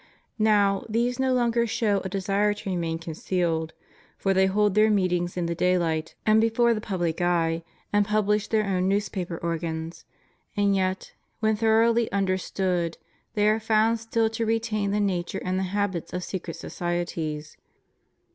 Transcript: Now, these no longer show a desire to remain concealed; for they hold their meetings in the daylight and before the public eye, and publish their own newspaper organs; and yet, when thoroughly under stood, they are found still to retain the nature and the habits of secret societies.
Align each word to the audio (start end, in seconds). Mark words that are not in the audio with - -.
Now, 0.39 0.83
these 0.89 1.19
no 1.19 1.31
longer 1.31 1.67
show 1.67 1.99
a 2.03 2.09
desire 2.09 2.55
to 2.55 2.69
remain 2.71 2.97
concealed; 2.97 3.73
for 4.17 4.33
they 4.33 4.47
hold 4.47 4.73
their 4.73 4.89
meetings 4.89 5.37
in 5.37 5.45
the 5.45 5.53
daylight 5.53 6.15
and 6.25 6.41
before 6.41 6.73
the 6.73 6.81
public 6.81 7.21
eye, 7.21 7.63
and 7.93 8.03
publish 8.03 8.47
their 8.47 8.65
own 8.65 8.87
newspaper 8.89 9.37
organs; 9.37 10.05
and 10.57 10.75
yet, 10.75 11.13
when 11.39 11.55
thoroughly 11.55 12.11
under 12.11 12.39
stood, 12.39 12.97
they 13.35 13.47
are 13.47 13.59
found 13.59 13.99
still 13.99 14.27
to 14.31 14.43
retain 14.43 14.89
the 14.89 14.99
nature 14.99 15.39
and 15.45 15.59
the 15.59 15.63
habits 15.69 16.13
of 16.13 16.23
secret 16.23 16.55
societies. 16.55 17.55